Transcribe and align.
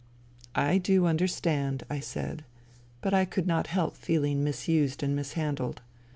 "I 0.71 0.79
do 0.79 1.05
understand," 1.05 1.83
I 1.87 1.99
said, 1.99 2.43
but 3.01 3.13
I 3.13 3.23
could 3.23 3.45
not 3.45 3.67
help 3.67 3.95
feeling 3.95 4.43
misused 4.43 5.03
and 5.03 5.15
mishandled. 5.15 5.83